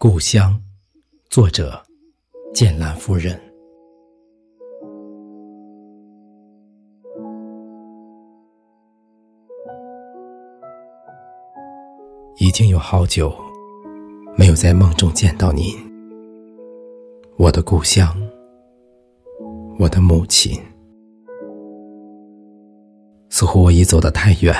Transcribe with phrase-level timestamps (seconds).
[0.00, 0.56] 故乡，
[1.28, 1.82] 作者：
[2.54, 3.36] 剑兰夫人。
[12.36, 13.34] 已经有好久
[14.36, 15.74] 没有在梦中见到您，
[17.36, 18.16] 我的故乡，
[19.80, 20.56] 我的母亲。
[23.30, 24.54] 似乎我已走得太远，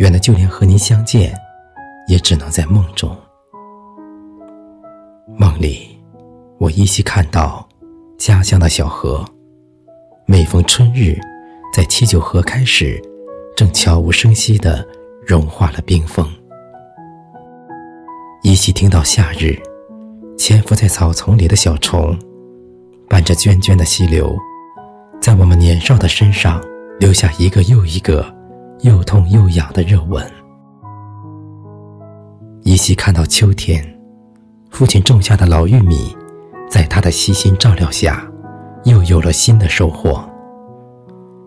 [0.00, 1.34] 远的就连和您相见，
[2.08, 3.16] 也只能在梦中。
[5.40, 5.96] 梦里，
[6.58, 7.64] 我依稀看到
[8.18, 9.24] 家乡的小河，
[10.26, 11.16] 每逢春日，
[11.72, 13.00] 在七九河开时，
[13.56, 14.84] 正悄无声息地
[15.24, 16.28] 融化了冰封。
[18.42, 19.56] 依稀听到夏日，
[20.36, 22.18] 潜伏在草丛里的小虫，
[23.08, 24.36] 伴着涓涓的溪流，
[25.20, 26.60] 在我们年少的身上
[26.98, 28.26] 留下一个又一个
[28.80, 30.28] 又痛又痒的热吻。
[32.64, 33.97] 依稀看到秋天。
[34.78, 36.16] 父亲种下的老玉米，
[36.70, 38.24] 在他的悉心照料下，
[38.84, 40.24] 又有了新的收获。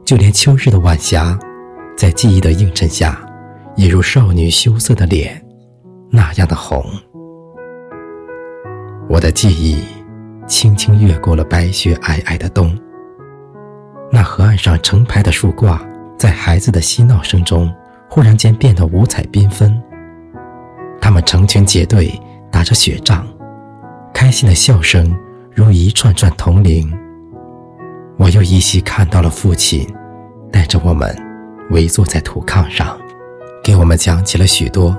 [0.04, 1.40] 就连秋日的晚霞，
[1.96, 3.18] 在记忆的映衬下，
[3.78, 5.42] 也如少女羞涩的脸，
[6.09, 6.84] 那样的红。
[9.08, 9.82] 我的记忆
[10.46, 12.78] 轻轻越过了白雪皑皑的冬。
[14.12, 15.82] 那河岸上成排的树挂，
[16.18, 17.74] 在孩子的嬉闹声中，
[18.09, 19.82] 忽然间变得五彩缤纷。
[21.00, 22.12] 他们成群结队。
[22.52, 23.26] 打着雪仗，
[24.14, 25.18] 开心的笑声
[25.56, 26.92] 如一串串铜铃。
[28.18, 29.88] 我又依稀看到了父亲，
[30.52, 31.16] 带着我们
[31.72, 33.00] 围坐在土炕上，
[33.64, 34.96] 给我们讲起了许多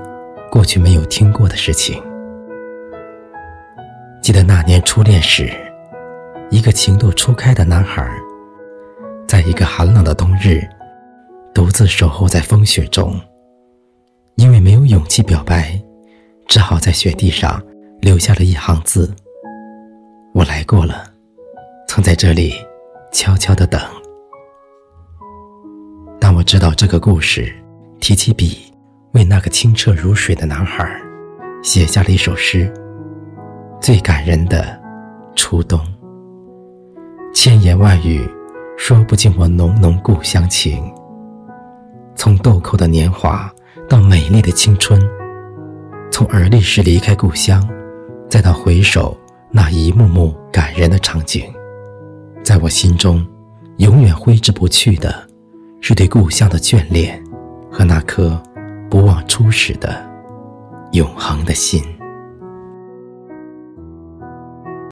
[0.51, 2.01] 过去没有听过的事情。
[4.21, 5.51] 记得那年初恋时，
[6.49, 8.09] 一个情窦初开的男孩，
[9.27, 10.61] 在一个寒冷的冬日，
[11.53, 13.19] 独自守候在风雪中，
[14.37, 15.82] 因为没有勇气表白。
[16.53, 17.59] 只好在雪地上
[17.99, 19.11] 留下了一行字
[20.35, 21.03] ：“我来过了，
[21.87, 22.53] 曾在这里
[23.11, 23.81] 悄悄的等。”
[26.21, 27.51] 当我知道这个故事，
[27.99, 28.71] 提起笔，
[29.13, 30.87] 为那个清澈如水的男孩
[31.63, 32.71] 写下了一首诗，
[33.81, 34.79] 最感人的
[35.35, 35.81] 初冬。
[37.33, 38.29] 千言万语
[38.77, 40.93] 说不尽我浓浓故乡情，
[42.15, 43.51] 从豆蔻的年华
[43.89, 45.01] 到美丽的青春。
[46.13, 47.67] 从而立时离开故乡，
[48.29, 49.17] 再到回首
[49.49, 51.51] 那一幕幕感人的场景，
[52.43, 53.25] 在我心中，
[53.77, 55.27] 永远挥之不去的，
[55.81, 57.19] 是对故乡的眷恋
[57.71, 58.39] 和那颗
[58.91, 60.07] 不忘初始的
[60.91, 61.83] 永恒的心。